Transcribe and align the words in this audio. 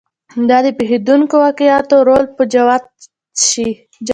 دا 0.49 0.57
د 0.65 0.67
پېښېدونکو 0.77 1.35
واقعاتو 1.45 1.97
رول 2.07 2.23
به 2.35 2.43
جوت 2.53 2.85
شي. 3.47 3.69